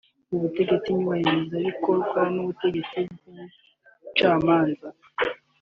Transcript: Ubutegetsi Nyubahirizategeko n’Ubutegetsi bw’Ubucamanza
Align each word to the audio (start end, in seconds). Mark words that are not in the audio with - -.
Ubutegetsi 0.35 0.87
Nyubahirizategeko 0.95 2.17
n’Ubutegetsi 2.33 2.97
bw’Ubucamanza 3.11 4.87